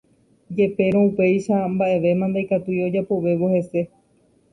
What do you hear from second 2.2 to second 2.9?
ndaikatúi